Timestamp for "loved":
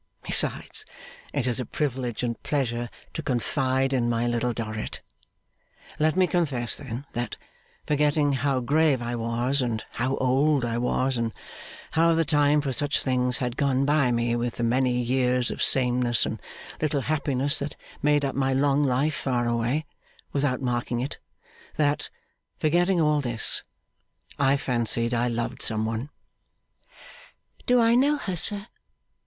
25.27-25.61